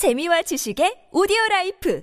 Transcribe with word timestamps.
재미와 0.00 0.40
지식의 0.40 1.12
오디오 1.12 1.36
라이프 1.50 2.02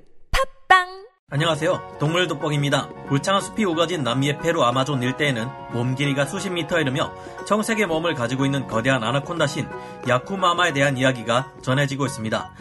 팟빵 0.67 1.07
안녕하세요. 1.31 1.97
동물 1.99 2.27
돋보기입니다. 2.27 2.89
울창한 3.09 3.41
숲이 3.41 3.65
우거진 3.65 4.03
남미의 4.03 4.37
페루 4.37 4.61
아마존 4.61 5.01
일대에는 5.01 5.47
몸 5.73 5.95
길이가 5.95 6.27
수십 6.27 6.51
미터 6.51 6.79
이르며 6.79 7.11
청색의 7.47 7.87
몸을 7.87 8.13
가지고 8.13 8.45
있는 8.45 8.67
거대한 8.67 9.03
아나콘다 9.03 9.47
신 9.47 9.67
야쿠마마에 10.07 10.73
대한 10.73 10.95
이야기가 10.95 11.53
전해지고 11.63 12.05
있습니다. 12.05 12.51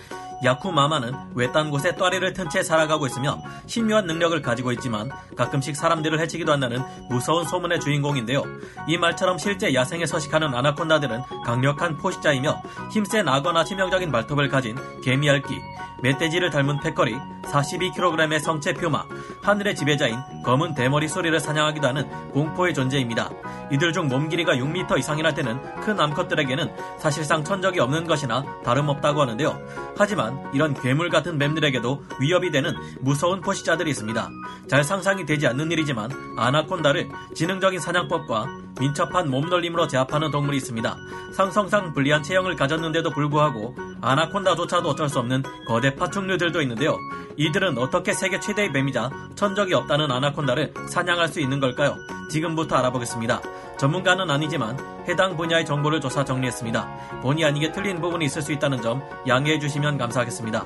야쿠 0.45 0.73
마마는 0.73 1.15
외딴 1.35 1.71
곳에 1.71 1.95
또아리를 1.95 2.33
튼 2.33 2.47
채 2.49 2.63
살아가고 2.63 3.07
있으며 3.07 3.43
신묘한 3.67 4.07
능력을 4.07 4.41
가지고 4.41 4.71
있지만 4.73 5.11
가끔씩 5.37 5.75
사람들을 5.75 6.21
해치기도 6.21 6.53
한다는 6.53 6.81
무서운 7.11 7.45
소문의 7.45 7.81
주인공인데요. 7.81 8.45
이 8.87 8.97
말처럼 8.99 9.39
실제 9.39 9.75
야생에 9.75 10.07
서식하는 10.07 10.55
아나콘다들은 10.55 11.23
강력한 11.45 11.97
포식자이며 11.97 12.63
힘센 12.93 13.29
악어나 13.29 13.65
치명적인 13.65 14.13
발톱을 14.13 14.49
가진 14.49 14.77
개미알기, 15.03 15.61
멧돼지를 16.03 16.51
닮은 16.51 16.79
패거리, 16.81 17.17
42kg의 17.43 18.39
성체 18.39 18.75
표마, 18.75 19.05
하늘의 19.43 19.75
지배자인 19.75 20.17
검은 20.45 20.75
대머리 20.75 21.09
소리를 21.09 21.39
사냥하기도 21.41 21.87
하는 21.89 22.09
공포의 22.31 22.75
존재입니다. 22.75 23.31
이들 23.73 23.93
중 23.93 24.07
몸 24.07 24.29
길이가 24.29 24.55
6m 24.55 24.99
이상이나 24.99 25.35
되는 25.35 25.61
큰 25.81 25.99
암컷들에게는 25.99 26.73
사실상 26.99 27.43
천적이 27.43 27.81
없는 27.81 28.07
것이나 28.07 28.45
다름없다고 28.63 29.21
하는데요. 29.23 29.59
하지만 29.99 30.26
이런 30.53 30.75
괴물 30.75 31.11
같은 31.11 31.39
뱀들에게도 31.39 32.05
위협이 32.21 32.51
되는 32.51 32.75
무서운 33.01 33.41
포식자들이 33.41 33.91
있습니다. 33.91 34.31
잘 34.69 34.85
상상이 34.85 35.27
되지 35.27 35.47
않는 35.47 35.71
일이지만 35.71 36.11
아나콘다를 36.37 37.09
지능적인 37.35 37.81
사냥법과 37.81 38.47
민첩한 38.81 39.31
몸놀림으로 39.31 39.87
제압하는 39.87 40.31
동물이 40.31 40.57
있습니다. 40.59 40.97
상성상 41.35 41.95
불리한 41.95 42.23
체형을 42.23 42.57
가졌는데도 42.57 43.11
불구하고 43.11 43.75
아나콘다조차도 44.01 44.91
어쩔 44.91 45.09
수 45.09 45.19
없는 45.19 45.43
거대 45.67 45.95
파충류들도 45.95 46.61
있는데요. 46.63 46.97
이들은 47.37 47.79
어떻게 47.79 48.13
세계 48.13 48.41
최대의 48.41 48.73
뱀이자 48.73 49.11
천적이 49.35 49.75
없다는 49.75 50.11
아나콘다를 50.11 50.73
사냥할 50.89 51.29
수 51.29 51.41
있는 51.41 51.61
걸까요? 51.61 51.97
지금부터 52.29 52.77
알아보겠습니다. 52.77 53.41
전문가는 53.79 54.29
아니지만 54.31 54.79
해당 55.09 55.37
분야의 55.37 55.65
정보를 55.65 56.01
조사 56.01 56.25
정리했습니다. 56.25 57.21
본의 57.23 57.45
아니게 57.45 57.73
틀린 57.73 58.01
부분이 58.01 58.25
있을 58.25 58.43
수 58.43 58.53
있다는 58.53 58.83
점 58.83 59.03
양해해 59.29 59.59
주시면 59.59 59.99
감사하겠습니다. 59.99 60.65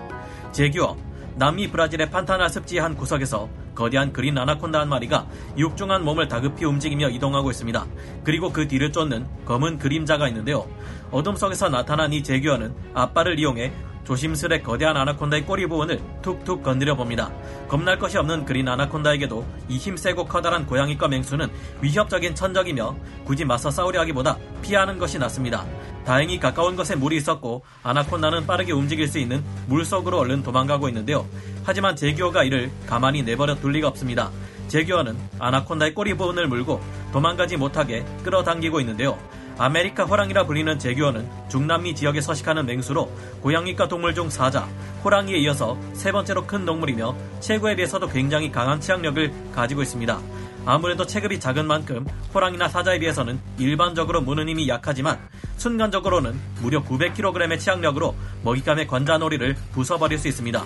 제규어 0.53 0.97
남미 1.36 1.70
브라질의 1.70 2.11
판타나 2.11 2.48
습지의 2.48 2.83
한 2.83 2.97
구석에서 2.97 3.48
거대한 3.75 4.12
그린 4.12 4.36
아나콘다 4.36 4.81
한 4.81 4.88
마리가 4.88 5.27
육중한 5.56 6.05
몸을 6.05 6.28
다급히 6.28 6.64
움직이며 6.64 7.08
이동하고 7.11 7.50
있습니다. 7.50 7.86
그리고 8.25 8.53
그 8.53 8.69
뒤를 8.69 8.92
쫓는 8.92 9.27
검은 9.47 9.78
그림자가 9.78 10.28
있는데요. 10.28 10.66
어둠 11.11 11.36
속에서 11.36 11.69
나타난 11.69 12.12
이 12.12 12.22
제규어는 12.22 12.75
앞발을 12.94 13.38
이용해 13.38 13.72
조심스레 14.05 14.62
거대한 14.62 14.97
아나콘다의 14.97 15.45
꼬리 15.47 15.67
부분을 15.67 16.01
툭툭 16.23 16.62
건드려 16.62 16.97
봅니다. 16.97 17.31
겁날 17.69 17.98
것이 17.98 18.19
없는 18.19 18.45
그린 18.45 18.69
아나콘다에게도 18.69 19.47
이 19.69 19.77
힘세고 19.77 20.27
커다란 20.27 20.67
고양이과 20.67 21.09
맹수는 21.09 21.48
위협적인 21.81 22.34
천적이며 22.34 22.97
굳이 23.25 23.45
맞서 23.45 23.71
싸우려 23.71 24.01
하기보다 24.01 24.39
피하는 24.62 24.98
것이 24.98 25.19
낫습니다. 25.19 25.65
다행히 26.05 26.41
가까운 26.41 26.77
곳에 26.77 26.97
물이 26.97 27.17
있었고 27.17 27.62
아나콘다는 27.83 28.47
빠르게 28.47 28.73
움직일 28.73 29.06
수 29.06 29.19
있는 29.19 29.45
물 29.67 29.84
속으로 29.84 30.19
얼른 30.19 30.43
도망가고 30.43 30.89
있는데요. 30.89 31.27
하지만 31.65 31.95
재규어가 31.95 32.45
이를 32.45 32.71
가만히 32.87 33.23
내버려 33.23 33.55
둘 33.56 33.73
리가 33.73 33.89
없습니다. 33.89 34.31
재규어는 34.69 35.17
아나콘다의 35.39 35.95
꼬리 35.95 36.15
부분을 36.15 36.47
물고 36.47 36.81
도망가지 37.12 37.56
못하게 37.56 38.05
끌어당기고 38.25 38.81
있는데요. 38.81 39.19
아메리카 39.61 40.05
호랑이라 40.05 40.47
불리는 40.47 40.78
재규어는 40.79 41.29
중남미 41.50 41.94
지역에 41.94 42.22
서식하는 42.22 42.64
맹수로 42.64 43.12
고양이과 43.42 43.89
동물 43.89 44.14
중 44.14 44.30
사자, 44.30 44.66
호랑이에 45.05 45.36
이어서 45.41 45.78
세 45.92 46.12
번째로 46.12 46.47
큰 46.47 46.64
동물이며 46.64 47.14
체구에 47.41 47.77
비해서도 47.77 48.08
굉장히 48.08 48.50
강한 48.50 48.81
치악력을 48.81 49.31
가지고 49.53 49.83
있습니다. 49.83 50.19
아무래도 50.64 51.05
체급이 51.05 51.38
작은 51.38 51.66
만큼 51.66 52.06
호랑이나 52.33 52.70
사자에 52.70 53.00
비해서는 53.00 53.38
일반적으로 53.59 54.22
무는 54.22 54.49
힘이 54.49 54.66
약하지만 54.66 55.19
순간적으로는 55.59 56.41
무려 56.62 56.82
900kg의 56.82 57.60
치악력으로 57.60 58.16
먹잇감의 58.43 58.87
관자놀이를 58.87 59.56
부숴버릴 59.75 60.16
수 60.16 60.28
있습니다. 60.28 60.65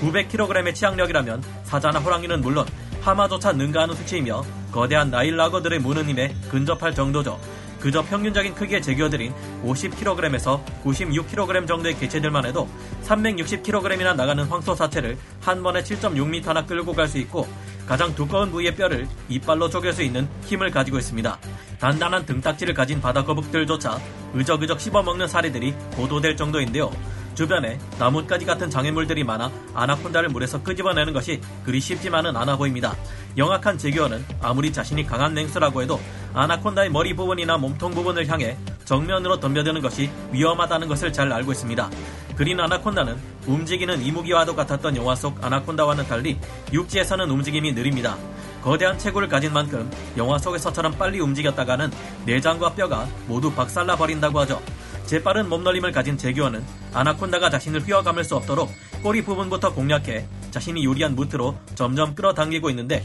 900kg의 0.00 0.72
치악력이라면 0.72 1.42
사자나 1.64 1.98
호랑이는 1.98 2.42
물론 2.42 2.64
하마조차 3.00 3.50
능가하는 3.50 3.96
수치이며 3.96 4.44
거대한 4.70 5.10
나일라거들의 5.10 5.80
무는 5.80 6.04
힘에 6.04 6.32
근접할 6.48 6.94
정도죠. 6.94 7.40
그저 7.80 8.02
평균적인 8.02 8.54
크기의 8.54 8.82
제규어들인 8.82 9.32
50kg에서 9.64 10.60
96kg 10.84 11.66
정도의 11.66 11.96
개체들만 11.98 12.46
해도 12.46 12.68
360kg이나 13.04 14.16
나가는 14.16 14.44
황소 14.44 14.74
사체를 14.74 15.16
한 15.40 15.62
번에 15.62 15.82
7.6m나 15.82 16.66
끌고 16.66 16.92
갈 16.92 17.06
수 17.06 17.18
있고 17.18 17.46
가장 17.86 18.12
두꺼운 18.16 18.50
부위의 18.50 18.74
뼈를 18.74 19.06
이빨로 19.28 19.70
쪼갤 19.70 19.92
수 19.92 20.02
있는 20.02 20.28
힘을 20.44 20.72
가지고 20.72 20.98
있습니다. 20.98 21.38
단단한 21.78 22.26
등딱지를 22.26 22.74
가진 22.74 23.00
바다 23.00 23.24
거북들조차 23.24 24.00
의적의적 24.34 24.80
씹어먹는 24.80 25.28
사례들이 25.28 25.72
보도될 25.92 26.36
정도인데요. 26.36 26.90
주변에 27.36 27.78
나뭇가지 27.98 28.46
같은 28.46 28.68
장애물들이 28.70 29.22
많아 29.22 29.52
아나콘다를 29.74 30.30
물에서 30.30 30.62
끄집어내는 30.62 31.12
것이 31.12 31.40
그리 31.64 31.78
쉽지만은 31.78 32.34
않아 32.34 32.56
보입니다. 32.56 32.96
영악한 33.36 33.76
제규어는 33.76 34.24
아무리 34.40 34.72
자신이 34.72 35.04
강한 35.06 35.34
맹수라고 35.34 35.82
해도 35.82 36.00
아나콘다의 36.32 36.90
머리 36.90 37.14
부분이나 37.14 37.58
몸통 37.58 37.92
부분을 37.92 38.26
향해 38.28 38.56
정면으로 38.86 39.38
덤벼드는 39.38 39.82
것이 39.82 40.10
위험하다는 40.32 40.88
것을 40.88 41.12
잘 41.12 41.30
알고 41.30 41.52
있습니다. 41.52 41.90
그린 42.36 42.58
아나콘다는 42.58 43.16
움직이는 43.46 44.02
이무기와도 44.02 44.56
같았던 44.56 44.96
영화 44.96 45.14
속 45.14 45.42
아나콘다와는 45.44 46.06
달리 46.06 46.38
육지에서는 46.72 47.28
움직임이 47.30 47.72
느립니다. 47.72 48.16
거대한 48.62 48.98
체구를 48.98 49.28
가진 49.28 49.52
만큼 49.52 49.90
영화 50.16 50.38
속에서처럼 50.38 50.92
빨리 50.98 51.20
움직였다가는 51.20 51.90
내장과 52.24 52.74
뼈가 52.74 53.06
모두 53.26 53.52
박살나 53.52 53.96
버린다고 53.96 54.40
하죠. 54.40 54.60
재빠른 55.06 55.48
몸놀림을 55.48 55.92
가진 55.92 56.18
제규어는 56.18 56.64
아나콘다가 56.92 57.48
자신을 57.48 57.80
휘어감을 57.82 58.24
수 58.24 58.34
없도록 58.36 58.70
꼬리 59.02 59.22
부분부터 59.22 59.72
공략해 59.72 60.26
자신이 60.50 60.84
요리한 60.84 61.14
무트로 61.14 61.56
점점 61.74 62.14
끌어당기고 62.14 62.70
있는데 62.70 63.04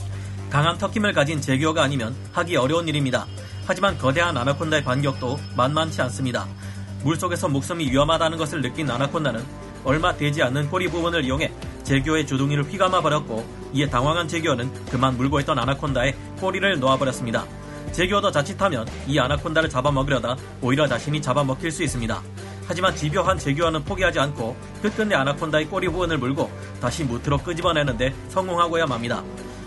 강한 0.50 0.78
턱힘을 0.78 1.14
가진 1.14 1.40
제규어가 1.40 1.84
아니면 1.84 2.16
하기 2.34 2.56
어려운 2.58 2.88
일입니다. 2.88 3.28
하지만 3.66 3.98
거대한 3.98 4.36
아나콘다의 4.36 4.84
반격도 4.84 5.40
만만치 5.56 6.02
않습니다. 6.02 6.48
물속에서 7.04 7.48
목숨이 7.48 7.90
위험하다는 7.92 8.38
것을 8.38 8.62
느낀 8.62 8.90
아나콘다는 8.90 9.44
얼마 9.84 10.16
되지 10.16 10.42
않는 10.44 10.70
꼬리 10.70 10.88
부분을 10.88 11.24
이용해 11.24 11.52
제규어의 11.84 12.26
주둥이를 12.28 12.64
휘감아 12.64 13.02
버렸고 13.02 13.46
이에 13.74 13.88
당황한 13.88 14.28
제규어는 14.28 14.72
그만 14.86 15.18
물고 15.18 15.40
있던 15.40 15.58
아나콘다의 15.58 16.16
꼬리를 16.40 16.80
놓아버렸습니다. 16.80 17.46
제규어도 17.92 18.32
자칫하면 18.32 18.88
이 19.08 19.20
아나콘다를 19.20 19.70
잡아먹으려다 19.70 20.36
오히려 20.62 20.88
자신이 20.88 21.22
잡아먹힐 21.22 21.72
수 21.72 21.84
있습니다. 21.84 22.22
하지만 22.68 22.96
집요한 22.96 23.38
제규어는 23.38 23.84
포기하지 23.84 24.20
않고 24.20 24.56
끝끝내 24.82 25.16
아나콘다의 25.16 25.66
꼬리 25.66 25.88
부분을 25.88 26.18
물고 26.18 26.50
다시 26.80 27.04
무트로 27.04 27.40
끄집어내는데 27.40 28.14
성공하고야 28.30 28.86
맙니다. 28.86 29.24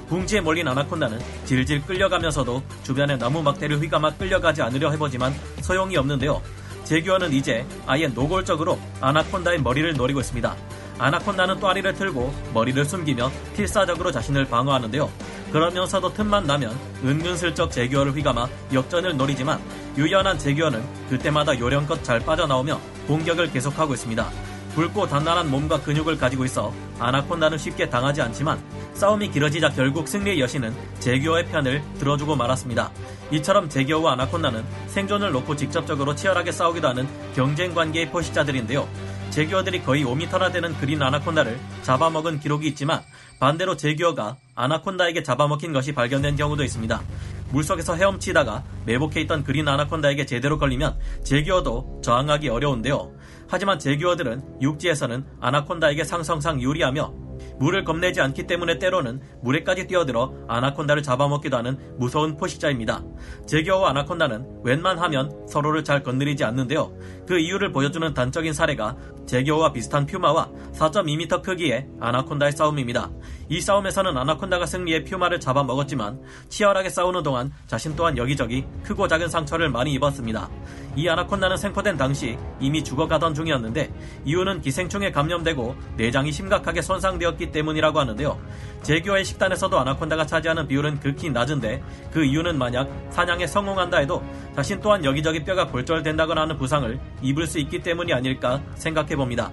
붕지에 0.09 0.41
몰린 0.41 0.69
아나콘다는 0.69 1.19
질질 1.45 1.83
끌려가면서도 1.87 2.63
주변의 2.83 3.19
나무 3.19 3.43
막대를 3.43 3.81
휘감아 3.81 4.15
끌려가지 4.15 4.63
않으려 4.63 4.91
해보지만 4.91 5.35
소용이 5.61 5.97
없는데요. 5.97 6.41
제규어는 6.85 7.33
이제 7.33 7.67
아예 7.87 8.07
노골적으로 8.09 8.79
아나콘다의 9.01 9.63
머리를 9.63 9.95
노리고 9.95 10.21
있습니다. 10.21 10.55
아나콘다는 10.99 11.59
또아리를 11.59 11.93
틀고 11.95 12.33
머리를 12.53 12.85
숨기며 12.85 13.31
필사적으로 13.57 14.13
자신을 14.13 14.45
방어하는데요. 14.47 15.11
그러면서도 15.55 16.13
틈만 16.15 16.49
나면 16.49 16.77
은근슬쩍 17.05 17.71
제규어를 17.71 18.13
휘감아 18.17 18.49
역전을 18.73 19.17
노리지만 19.17 19.61
유연한 19.97 20.37
제규어는 20.37 20.85
그때마다 21.09 21.57
요령껏 21.57 22.03
잘 22.03 22.19
빠져나오며 22.19 22.81
공격을 23.07 23.53
계속하고 23.53 23.95
있습니다. 23.95 24.29
굵고 24.75 25.07
단단한 25.07 25.49
몸과 25.49 25.81
근육을 25.81 26.19
가지고 26.19 26.45
있어 26.45 26.75
아나콘다는 26.99 27.57
쉽게 27.57 27.89
당하지 27.89 28.21
않지만 28.23 28.61
싸움이 28.95 29.31
길어지자 29.31 29.69
결국 29.69 30.09
승리의 30.09 30.41
여신은 30.41 30.75
제규어의 30.99 31.47
편을 31.47 31.85
들어주고 32.01 32.35
말았습니다. 32.35 32.91
이처럼 33.31 33.69
제규어와 33.69 34.15
아나콘다는 34.15 34.65
생존을 34.89 35.31
놓고 35.31 35.55
직접적으로 35.55 36.17
치열하게 36.17 36.51
싸우기도 36.51 36.89
하는 36.89 37.07
경쟁 37.37 37.73
관계의 37.75 38.11
포식자들인데요. 38.11 38.89
제규어들이 39.31 39.85
거의 39.85 40.05
5m나 40.05 40.53
되는 40.53 40.77
그린 40.79 41.01
아나콘다를 41.01 41.61
잡아먹은 41.83 42.41
기록이 42.41 42.67
있지만 42.67 43.03
반대로 43.39 43.77
제규어가 43.77 44.37
아나콘다에게 44.55 45.23
잡아먹힌 45.23 45.73
것이 45.73 45.93
발견된 45.93 46.37
경우도 46.37 46.63
있습니다. 46.63 47.03
물속에서 47.51 47.95
헤엄치다가 47.95 48.63
매복해 48.87 49.21
있던 49.23 49.45
그린 49.45 49.69
아나콘다에게 49.69 50.27
제대로 50.27 50.59
걸리면 50.59 50.97
제규어도 51.23 52.01
저항하기 52.03 52.49
어려운데요. 52.49 53.13
하지만 53.49 53.79
제규어들은 53.79 54.61
육지에서는 54.61 55.25
아나콘다에게 55.41 56.05
상성상 56.05 56.61
유리하며 56.61 57.25
물을 57.59 57.85
겁내지 57.85 58.21
않기 58.21 58.47
때문에 58.47 58.79
때로는 58.79 59.21
물에까지 59.43 59.87
뛰어들어 59.87 60.35
아나콘다를 60.49 61.03
잡아먹기도 61.03 61.57
하는 61.57 61.79
무서운 61.99 62.37
포식자입니다. 62.37 63.03
제교와 63.47 63.91
아나콘다는 63.91 64.63
웬만하면 64.65 65.47
서로를 65.47 65.85
잘 65.85 66.03
건드리지 66.03 66.45
않는데요. 66.45 66.93
그 67.27 67.39
이유를 67.39 67.73
보여주는 67.73 68.13
단적인 68.13 68.53
사례가 68.53 68.97
제교와 69.27 69.73
비슷한 69.73 70.07
퓨마와 70.07 70.51
4.2m 70.73 71.43
크기의 71.43 71.89
아나콘다의 72.01 72.53
싸움입니다. 72.53 73.11
이 73.55 73.61
싸움에서는 73.61 74.17
아나콘다가 74.17 74.67
승리해 74.67 75.05
퓨마를 75.05 75.39
잡아먹었지만 75.39 76.21
치열하게 76.49 76.89
싸우는 76.89 77.23
동안 77.23 77.53
자신 77.69 77.95
또한 77.95 78.19
여기저기 78.19 78.65
크고 78.83 79.07
작은 79.07 79.29
상처를 79.29 79.69
많이 79.69 79.93
입었습니다. 79.93 80.51
이 80.97 81.09
아나콘다는 81.09 81.57
생포된 81.57 81.97
당시 81.97 82.37
이미 82.59 82.83
죽어가던 82.83 83.33
중이었는데 83.33 83.95
이유는 84.25 84.61
기생충에 84.61 85.13
감염되고 85.13 85.77
내장이 85.97 86.33
심각하게 86.33 86.83
손상되었기 86.83 87.53
때문이라고 87.53 88.01
하는데요. 88.01 88.41
제교의 88.83 89.25
식단에서도 89.25 89.79
아나콘다가 89.79 90.27
차지하는 90.27 90.67
비율은 90.67 90.99
극히 90.99 91.31
낮은데 91.31 91.81
그 92.11 92.25
이유는 92.25 92.59
만약 92.59 92.91
사냥에 93.11 93.47
성공한다 93.47 93.99
해도 93.99 94.21
자신 94.57 94.81
또한 94.81 95.05
여기저기 95.05 95.45
뼈가 95.45 95.69
골절된다거나 95.69 96.41
하는 96.41 96.59
부상을 96.59 96.99
입을 97.23 97.47
수 97.47 97.61
있기 97.61 97.79
때문이 97.79 98.13
아닐까 98.13 98.61
생각해 98.75 99.15
봅니다. 99.15 99.53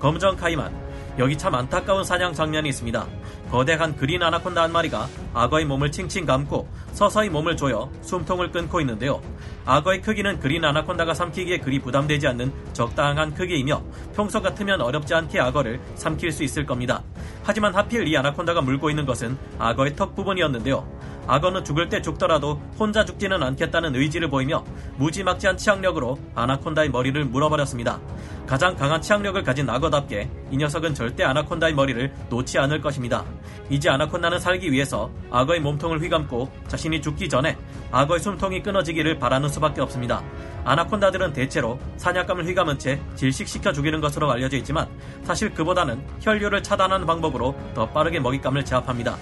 검정 0.00 0.34
카이만 0.34 0.87
여기 1.18 1.36
참 1.36 1.54
안타까운 1.54 2.04
사냥 2.04 2.32
장면이 2.32 2.68
있습니다. 2.68 3.06
거대한 3.50 3.96
그린 3.96 4.22
아나콘다 4.22 4.62
한 4.62 4.72
마리가 4.72 5.08
악어의 5.34 5.64
몸을 5.64 5.90
칭칭 5.90 6.24
감고 6.24 6.68
서서히 6.92 7.28
몸을 7.28 7.56
조여 7.56 7.90
숨통을 8.02 8.52
끊고 8.52 8.80
있는데요. 8.80 9.20
악어의 9.64 10.00
크기는 10.00 10.38
그린 10.38 10.64
아나콘다가 10.64 11.14
삼키기에 11.14 11.58
그리 11.58 11.80
부담되지 11.80 12.28
않는 12.28 12.52
적당한 12.72 13.34
크기이며 13.34 13.82
평소 14.14 14.40
같으면 14.40 14.80
어렵지 14.80 15.12
않게 15.12 15.40
악어를 15.40 15.80
삼킬 15.96 16.30
수 16.30 16.44
있을 16.44 16.64
겁니다. 16.64 17.02
하지만 17.42 17.74
하필 17.74 18.06
이 18.06 18.16
아나콘다가 18.16 18.60
물고 18.60 18.88
있는 18.88 19.04
것은 19.04 19.36
악어의 19.58 19.96
턱 19.96 20.14
부분이었는데요. 20.14 20.97
악어는 21.28 21.62
죽을 21.62 21.90
때 21.90 22.00
죽더라도 22.00 22.60
혼자 22.78 23.04
죽지는 23.04 23.42
않겠다는 23.42 23.94
의지를 23.94 24.30
보이며 24.30 24.64
무지막지한 24.96 25.58
치악력으로 25.58 26.18
아나콘다의 26.34 26.88
머리를 26.90 27.22
물어버렸습니다. 27.26 28.00
가장 28.46 28.74
강한 28.74 29.02
치악력을 29.02 29.40
가진 29.42 29.68
악어답게 29.68 30.30
이 30.50 30.56
녀석은 30.56 30.94
절대 30.94 31.22
아나콘다의 31.24 31.74
머리를 31.74 32.14
놓지 32.30 32.58
않을 32.58 32.80
것입니다. 32.80 33.24
이제 33.68 33.90
아나콘다는 33.90 34.40
살기 34.40 34.72
위해서 34.72 35.10
악어의 35.30 35.60
몸통을 35.60 36.00
휘감고 36.00 36.50
자신이 36.66 37.02
죽기 37.02 37.28
전에 37.28 37.58
악어의 37.92 38.20
숨통이 38.20 38.62
끊어지기를 38.62 39.18
바라는 39.18 39.50
수밖에 39.50 39.82
없습니다. 39.82 40.22
아나콘다들은 40.64 41.34
대체로 41.34 41.78
사냥감을 41.98 42.46
휘감은 42.46 42.78
채 42.78 42.98
질식시켜 43.16 43.74
죽이는 43.74 44.00
것으로 44.00 44.30
알려져 44.30 44.56
있지만 44.56 44.88
사실 45.24 45.52
그보다는 45.52 46.02
혈류를 46.20 46.62
차단하는 46.62 47.06
방법으로 47.06 47.54
더 47.74 47.86
빠르게 47.90 48.18
먹잇감을 48.18 48.64
제압합니다. 48.64 49.18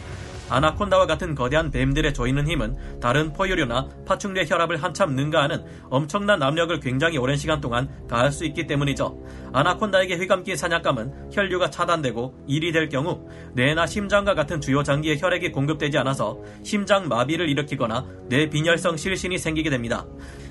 아나콘다와 0.48 1.06
같은 1.06 1.34
거대한 1.34 1.70
뱀들의 1.70 2.14
조이는 2.14 2.48
힘은 2.48 3.00
다른 3.00 3.32
포유류나 3.32 3.88
파충류의 4.06 4.48
혈압을 4.48 4.82
한참 4.82 5.14
능가하는 5.14 5.64
엄청난 5.90 6.42
압력을 6.42 6.78
굉장히 6.80 7.18
오랜 7.18 7.36
시간 7.36 7.60
동안 7.60 7.88
가할 8.08 8.30
수 8.30 8.44
있기 8.44 8.66
때문이죠. 8.66 9.18
아나콘다에게 9.52 10.16
휘감긴 10.16 10.56
사냥감은 10.56 11.30
혈류가 11.32 11.70
차단되고 11.70 12.44
일이 12.46 12.72
될 12.72 12.88
경우 12.88 13.28
뇌나 13.54 13.86
심장과 13.86 14.34
같은 14.34 14.60
주요 14.60 14.82
장기에 14.82 15.16
혈액이 15.18 15.52
공급되지 15.52 15.98
않아서 15.98 16.38
심장 16.62 17.08
마비를 17.08 17.48
일으키거나 17.48 18.06
뇌빈혈성 18.28 18.96
실신이 18.96 19.38
생기게 19.38 19.70
됩니다. 19.70 20.06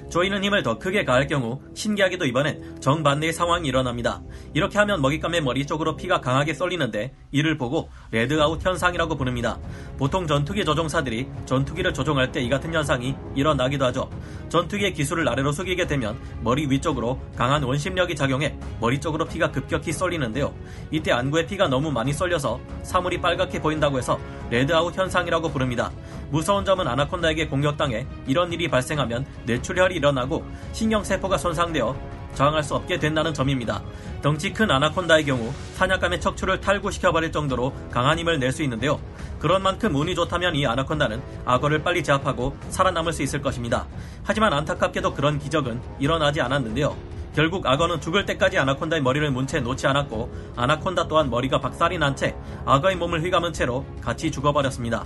조이는 0.09 0.44
힘을 0.44 0.63
더 0.63 0.77
크게 0.77 1.03
가할 1.03 1.27
경우 1.27 1.62
신기하게도 1.74 2.25
이번엔 2.25 2.80
정반대의 2.80 3.33
상황이 3.33 3.68
일어납니다. 3.68 4.21
이렇게 4.53 4.77
하면 4.77 5.01
먹잇감의 5.01 5.41
머리 5.41 5.65
쪽으로 5.65 5.95
피가 5.95 6.21
강하게 6.21 6.53
쏠리는데 6.53 7.13
이를 7.36 7.58
보고 7.58 7.90
redout 8.12 8.66
현상이라고 8.66 9.16
부릅니다. 9.18 9.60
보통 9.98 10.26
전투기 10.26 10.64
조종사들이 10.64 11.28
전투기를 11.46 11.94
조종할 11.94 12.32
때 12.32 12.46
이 12.46 12.50
같은 12.50 12.72
현상이 12.72 13.16
일어나기도 13.34 13.86
하죠. 13.86 14.08
전투기의 14.50 14.94
기수를 14.94 15.27
아래로 15.28 15.52
숙이게 15.52 15.88
되면 15.88 16.16
머리 16.42 16.68
위쪽으로 16.70 17.20
강한 17.36 17.64
원심력이 17.64 18.16
작용해 18.16 18.56
머리 18.80 19.00
쪽으로 19.00 19.26
피가 19.26 19.50
급격히 19.52 19.92
쏠리는데요. 19.92 20.54
이때 20.92 21.12
안구에 21.12 21.48
피가 21.48 21.68
너무 21.68 21.92
많이 21.92 22.14
쏠려서 22.14 22.60
사물이 22.84 23.20
빨갛게 23.20 23.60
보인다고 23.62 23.98
해서 23.98 24.20
redout 24.51 24.95
현상이라고 24.96 25.50
부릅니다. 25.50 25.92
무서운 26.30 26.64
점은 26.64 26.88
아나콘다에게 26.88 27.48
공격당해 27.48 28.06
이런 28.28 28.54
일이 28.54 28.68
발생하면 28.70 29.26
뇌출혈이 29.46 29.96
일어나고 29.96 30.46
신경세포가 30.74 31.38
손상되어 31.38 31.96
저항할 32.36 32.64
수 32.64 32.76
없게 32.76 33.00
된다는 33.00 33.34
점입니다. 33.34 33.82
덩치 34.22 34.54
큰 34.54 34.70
아나콘다의 34.70 35.26
경우 35.26 35.52
사냥감의 35.76 36.22
척추를 36.22 36.60
탈구시켜버릴 36.62 37.32
정도로 37.32 37.74
강한 37.92 38.20
힘을 38.20 38.40
낼 38.40 38.52
수 38.52 38.62
있는데요. 38.64 39.00
그런 39.40 39.62
만큼 39.64 39.94
운이 39.96 40.16
좋다면 40.16 40.56
이 40.56 40.66
아나콘다는 40.66 41.22
악어를 41.46 41.84
빨리 41.84 42.04
제압하고 42.04 42.56
살아남을 42.70 43.12
수 43.14 43.22
있을 43.24 43.42
것입니다. 43.42 43.88
하지만 44.24 44.54
안타깝게도 44.54 45.14
그런 45.14 45.40
기적은 45.40 45.82
일어나지 46.00 46.42
않았는데요. 46.42 46.96
결국 47.36 47.68
악어는 47.68 48.00
죽을 48.00 48.26
때까지 48.26 48.58
아나콘다의 48.58 49.02
머리를 49.02 49.30
문 49.32 49.46
채 49.46 49.60
놓지 49.60 49.86
않았고 49.88 50.54
아나콘다 50.56 51.10
또한 51.10 51.30
머리가 51.30 51.60
박살이 51.60 51.98
난 51.98 52.16
채 52.16 52.34
악어의 52.66 52.96
몸을 52.96 53.22
휘감은 53.24 53.52
채로 53.52 53.86
같이 54.02 54.32
죽어버렸습니다. 54.32 55.06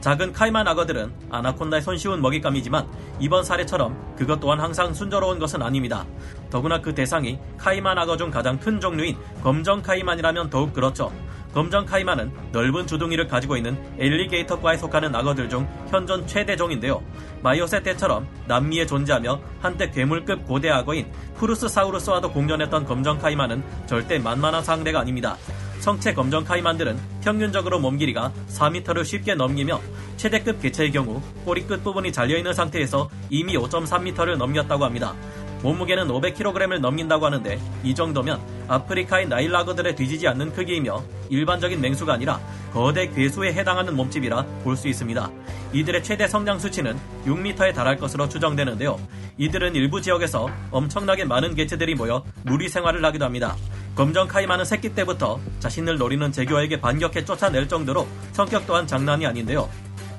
작은 0.00 0.32
카이만 0.32 0.66
악어들은 0.66 1.12
아나콘다의 1.30 1.82
손쉬운 1.82 2.22
먹잇감이지만 2.22 2.86
이번 3.20 3.44
사례처럼 3.44 4.16
그것 4.16 4.40
또한 4.40 4.58
항상 4.58 4.94
순조로운 4.94 5.38
것은 5.38 5.62
아닙니다. 5.62 6.06
더구나 6.48 6.80
그 6.80 6.94
대상이 6.94 7.38
카이만 7.58 7.98
악어 7.98 8.16
중 8.16 8.30
가장 8.30 8.58
큰 8.58 8.80
종류인 8.80 9.16
검정 9.42 9.82
카이만이라면 9.82 10.48
더욱 10.48 10.72
그렇죠. 10.72 11.12
검정 11.52 11.84
카이만은 11.84 12.30
넓은 12.52 12.86
주둥이를 12.86 13.26
가지고 13.26 13.56
있는 13.56 13.76
엘리게이터과에 13.98 14.76
속하는 14.76 15.14
악어들 15.14 15.48
중 15.48 15.68
현존 15.90 16.26
최대종인데요. 16.26 17.02
마이오세 17.42 17.82
때처럼 17.82 18.26
남미에 18.46 18.86
존재하며 18.86 19.40
한때 19.60 19.90
괴물급 19.90 20.46
고대 20.46 20.70
악어인 20.70 21.10
후르스사우루스와도 21.34 22.30
공존했던 22.32 22.84
검정 22.86 23.18
카이만은 23.18 23.62
절대 23.86 24.18
만만한 24.18 24.62
상대가 24.62 25.00
아닙니다. 25.00 25.36
성체 25.80 26.12
검정 26.14 26.44
카이만들은 26.44 26.98
평균적으로 27.22 27.80
몸 27.80 27.96
길이가 27.96 28.32
4m를 28.48 29.04
쉽게 29.04 29.34
넘기며 29.34 29.80
최대급 30.16 30.60
개체의 30.60 30.92
경우 30.92 31.20
꼬리 31.44 31.62
끝부분이 31.66 32.12
잘려있는 32.12 32.52
상태에서 32.52 33.08
이미 33.30 33.56
5.3m를 33.56 34.36
넘겼다고 34.36 34.84
합니다. 34.84 35.14
몸무게는 35.62 36.08
500kg을 36.08 36.78
넘긴다고 36.80 37.26
하는데 37.26 37.58
이 37.82 37.94
정도면 37.94 38.40
아프리카의 38.68 39.28
나일라그들에 39.28 39.94
뒤지지 39.94 40.26
않는 40.28 40.52
크기이며 40.52 41.02
일반적인 41.28 41.80
맹수가 41.80 42.14
아니라 42.14 42.40
거대 42.72 43.08
괴수에 43.08 43.52
해당하는 43.52 43.94
몸집이라 43.96 44.42
볼 44.64 44.76
수 44.76 44.88
있습니다. 44.88 45.30
이들의 45.72 46.02
최대 46.02 46.26
성장 46.26 46.58
수치는 46.58 46.98
6m에 47.26 47.74
달할 47.74 47.96
것으로 47.96 48.28
추정되는데요. 48.28 48.98
이들은 49.38 49.74
일부 49.74 50.00
지역에서 50.00 50.48
엄청나게 50.70 51.24
많은 51.24 51.54
개체들이 51.54 51.94
모여 51.94 52.24
무리 52.44 52.68
생활을 52.68 53.04
하기도 53.04 53.24
합니다. 53.24 53.54
검정 53.94 54.28
카이만은 54.28 54.64
새끼 54.64 54.94
때부터 54.94 55.40
자신을 55.58 55.98
노리는 55.98 56.30
제교에게 56.32 56.80
반격해 56.80 57.24
쫓아낼 57.24 57.68
정도로 57.68 58.06
성격 58.32 58.66
또한 58.66 58.86
장난이 58.86 59.26
아닌데요. 59.26 59.68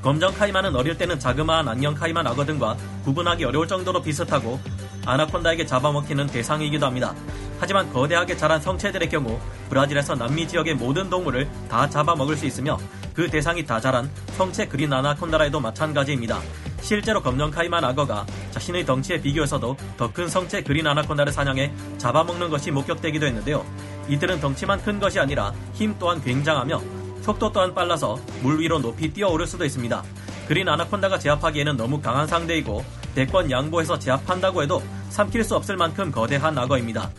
검정 0.02 0.34
카이만은 0.34 0.76
어릴 0.76 0.98
때는 0.98 1.20
자그마한 1.20 1.68
안녕 1.68 1.96
악어 1.96 2.46
등과 2.46 2.76
구분하기 3.04 3.46
어려울 3.46 3.68
정도로 3.68 4.02
비슷하고 4.02 4.60
아나콘다에게 5.06 5.66
잡아먹히는 5.66 6.28
대상이기도 6.28 6.86
합니다. 6.86 7.14
하지만 7.60 7.92
거대하게 7.94 8.36
자란 8.36 8.60
성체들의 8.60 9.10
경우 9.10 9.40
브라질에서 9.70 10.16
남미 10.16 10.48
지역의 10.48 10.76
모든 10.76 11.10
동물을 11.10 11.48
다 11.70 11.88
잡아먹을 11.88 12.36
수 12.36 12.48
있으며 12.48 12.78
그 13.14 13.30
대상이 13.30 13.66
다 13.66 13.80
자란 13.80 14.10
성체 14.38 14.68
그린 14.68 14.92
아나콘다라에도 14.92 15.60
마찬가지입니다. 15.60 16.40
실제로 16.82 17.22
검정 17.22 17.52
카이만 17.52 17.84
악어가 17.84 18.26
자신의 18.52 18.86
덩치에 18.86 19.22
비교해서도 19.22 19.78
더 19.98 20.12
큰 20.12 20.28
성체 20.28 20.64
그린 20.64 20.86
아나콘다를 20.88 21.32
사냥해 21.32 21.72
잡아먹는 21.98 22.50
것이 22.50 22.70
목격되기도 22.72 23.26
했는데요. 23.28 23.66
이들은 24.10 24.42
덩치만 24.42 24.82
큰 24.84 25.00
것이 25.00 25.20
아니라 25.20 25.54
힘 25.74 25.96
또한 25.98 26.22
굉장하며 26.22 26.82
속도 27.22 27.52
또한 27.52 27.74
빨라서 27.74 28.20
물 28.42 28.60
위로 28.60 28.80
높이 28.80 29.14
뛰어오를 29.14 29.48
수도 29.48 29.64
있습니다. 29.64 30.04
그린 30.48 30.68
아나콘다가 30.68 31.18
제압하기에는 31.18 31.78
너무 31.78 32.02
강한 32.02 32.28
상대이고 32.28 32.84
대권 33.16 33.50
양보해서 33.50 33.98
제압한다고 34.00 34.64
해도 34.64 34.82
삼킬 35.10 35.44
수 35.44 35.56
없을 35.56 35.78
만큼 35.78 36.12
거대한 36.12 36.58
악어입니다. 36.58 37.10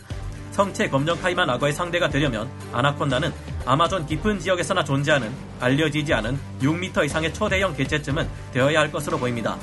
성체 0.51 0.89
검정 0.89 1.19
카이만 1.19 1.49
악어의 1.49 1.73
상대가 1.73 2.09
되려면 2.09 2.47
아나콘다는 2.73 3.33
아마존 3.65 4.05
깊은 4.05 4.39
지역에서나 4.39 4.83
존재하는 4.83 5.31
알려지지 5.59 6.13
않은 6.13 6.37
6m 6.61 7.05
이상의 7.05 7.33
초대형 7.33 7.75
개체쯤은 7.75 8.27
되어야 8.51 8.79
할 8.79 8.91
것으로 8.91 9.17
보입니다. 9.17 9.57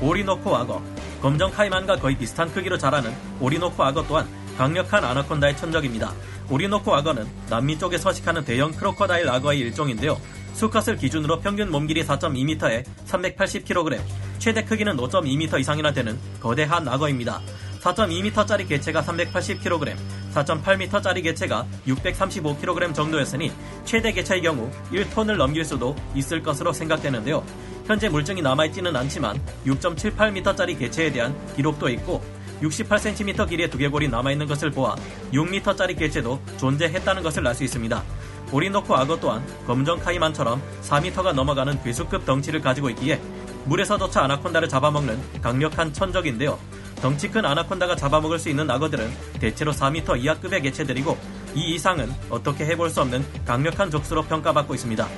오리노코 0.00 0.56
악어 0.56 0.82
검정 1.20 1.50
카이만과 1.50 1.96
거의 1.96 2.16
비슷한 2.16 2.50
크기로 2.52 2.78
자라는 2.78 3.12
오리노코 3.40 3.82
악어 3.82 4.06
또한 4.06 4.26
강력한 4.56 5.04
아나콘다의 5.04 5.56
천적입니다. 5.56 6.12
오리노코 6.50 6.94
악어는 6.94 7.26
남미 7.48 7.78
쪽에 7.78 7.98
서식하는 7.98 8.44
대형 8.44 8.72
크로커다일 8.72 9.28
악어의 9.28 9.58
일종인데요. 9.58 10.20
수컷을 10.52 10.96
기준으로 10.96 11.40
평균 11.40 11.70
몸길이 11.70 12.04
4.2m에 12.04 12.84
380kg, 13.06 14.00
최대 14.38 14.64
크기는 14.64 14.96
5.2m 14.96 15.60
이상이나 15.60 15.92
되는 15.92 16.18
거대한 16.40 16.86
악어입니다. 16.88 17.40
4.2m짜리 17.80 18.68
개체가 18.68 19.02
380kg, 19.02 19.96
4.8m짜리 20.34 21.22
개체가 21.22 21.66
635kg 21.86 22.94
정도였으니 22.94 23.52
최대 23.84 24.12
개체의 24.12 24.42
경우 24.42 24.70
1톤을 24.92 25.36
넘길 25.36 25.64
수도 25.64 25.96
있을 26.14 26.42
것으로 26.42 26.72
생각되는데요. 26.72 27.44
현재 27.86 28.08
물증이 28.08 28.40
남아있지는 28.42 28.94
않지만 28.94 29.40
6.78m짜리 29.66 30.78
개체에 30.78 31.10
대한 31.10 31.34
기록도 31.56 31.88
있고 31.88 32.22
68cm 32.62 33.48
길이의 33.48 33.70
두개골이 33.70 34.08
남아있는 34.08 34.46
것을 34.46 34.70
보아 34.70 34.94
6m짜리 35.32 35.98
개체도 35.98 36.40
존재했다는 36.58 37.22
것을 37.22 37.46
알 37.46 37.54
수 37.54 37.64
있습니다. 37.64 38.02
오리노코 38.52 38.96
악어 38.96 39.18
또한 39.20 39.44
검정 39.66 39.98
카이만처럼 39.98 40.60
4m가 40.82 41.32
넘어가는 41.32 41.82
괴수급 41.82 42.26
덩치를 42.26 42.60
가지고 42.60 42.90
있기에 42.90 43.20
물에서조차 43.64 44.24
아나콘다를 44.24 44.68
잡아먹는 44.68 45.40
강력한 45.40 45.92
천적인데요. 45.92 46.58
덩치 47.02 47.28
큰 47.30 47.44
아나콘다가 47.44 47.96
잡아먹을 47.96 48.38
수 48.38 48.48
있는 48.50 48.70
악어들은 48.70 49.10
대체로 49.40 49.72
4m 49.72 50.20
이하급의 50.20 50.62
개체들이고 50.62 51.16
이 51.54 51.74
이상은 51.74 52.12
어떻게 52.28 52.64
해볼 52.66 52.90
수 52.90 53.00
없는 53.00 53.24
강력한 53.46 53.90
족수로 53.90 54.22
평가받고 54.24 54.74
있습니다. 54.74 55.08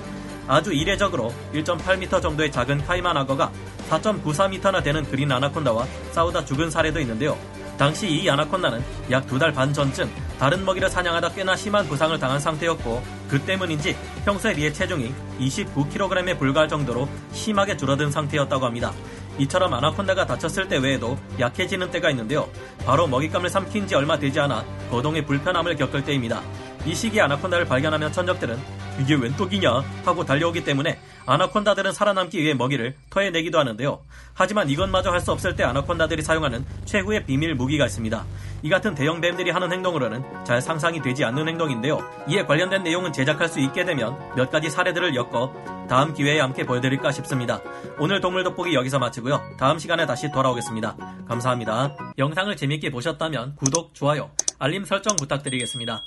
아주 0.48 0.72
이례적으로 0.72 1.32
1.8m 1.54 2.22
정도의 2.22 2.50
작은 2.52 2.84
카이만 2.84 3.16
악어가 3.16 3.50
4.94m나 3.90 4.82
되는 4.82 5.04
그린 5.04 5.30
아나콘다와 5.30 5.86
싸우다 6.12 6.44
죽은 6.44 6.70
사례도 6.70 7.00
있는데요. 7.00 7.36
당시 7.78 8.08
이 8.08 8.28
아나콘다는 8.30 8.82
약 9.10 9.26
두 9.26 9.38
달 9.38 9.52
반 9.52 9.72
전쯤 9.72 10.08
다른 10.38 10.64
먹이를 10.64 10.88
사냥하다 10.90 11.30
꽤나 11.30 11.56
심한 11.56 11.86
부상을 11.88 12.16
당한 12.18 12.38
상태였고 12.38 13.02
그 13.28 13.40
때문인지 13.40 13.96
평소에 14.24 14.54
비해 14.54 14.72
체중이 14.72 15.12
29kg에 15.40 16.38
불과할 16.38 16.68
정도로 16.68 17.08
심하게 17.32 17.76
줄어든 17.76 18.10
상태였다고 18.10 18.66
합니다. 18.66 18.92
이처럼 19.38 19.72
아나콘다가 19.74 20.26
다쳤을 20.26 20.68
때 20.68 20.76
외에도 20.78 21.18
약해지는 21.40 21.90
때가 21.90 22.10
있는데요. 22.10 22.48
바로 22.84 23.06
먹잇감을 23.06 23.48
삼킨 23.48 23.86
지 23.86 23.94
얼마 23.94 24.18
되지 24.18 24.40
않아 24.40 24.64
거동의 24.90 25.24
불편함을 25.24 25.76
겪을 25.76 26.04
때입니다. 26.04 26.42
이 26.84 26.94
시기에 26.94 27.22
아나콘다를 27.22 27.64
발견하면 27.64 28.12
천적들은 28.12 28.58
이게 29.00 29.14
웬 29.14 29.34
똑이냐 29.36 29.82
하고 30.04 30.24
달려오기 30.24 30.64
때문에 30.64 30.98
아나콘다들은 31.26 31.92
살아남기 31.92 32.42
위해 32.42 32.54
먹이를 32.54 32.94
토해내기도 33.10 33.58
하는데요. 33.58 34.00
하지만 34.34 34.68
이것마저 34.68 35.10
할 35.10 35.20
수 35.20 35.30
없을 35.30 35.54
때 35.54 35.62
아나콘다들이 35.62 36.22
사용하는 36.22 36.64
최후의 36.84 37.24
비밀 37.26 37.54
무기가 37.54 37.86
있습니다. 37.86 38.24
이 38.62 38.68
같은 38.68 38.94
대형 38.94 39.20
뱀들이 39.20 39.50
하는 39.50 39.72
행동으로는 39.72 40.44
잘 40.44 40.62
상상이 40.62 41.02
되지 41.02 41.24
않는 41.24 41.48
행동인데요. 41.48 41.98
이에 42.28 42.44
관련된 42.44 42.84
내용은 42.84 43.12
제작할 43.12 43.48
수 43.48 43.60
있게 43.60 43.84
되면 43.84 44.16
몇 44.36 44.50
가지 44.50 44.70
사례들을 44.70 45.14
엮어 45.16 45.52
다음 45.88 46.14
기회에 46.14 46.40
함께 46.40 46.64
보여드릴까 46.64 47.10
싶습니다. 47.12 47.60
오늘 47.98 48.20
동물 48.20 48.44
돋보기 48.44 48.72
여기서 48.74 48.98
마치고요. 48.98 49.42
다음 49.58 49.78
시간에 49.78 50.06
다시 50.06 50.30
돌아오겠습니다. 50.30 50.96
감사합니다. 51.26 51.96
영상을 52.18 52.56
재밌게 52.56 52.90
보셨다면 52.90 53.56
구독, 53.56 53.94
좋아요, 53.94 54.30
알림 54.58 54.84
설정 54.84 55.16
부탁드리겠습니다. 55.16 56.02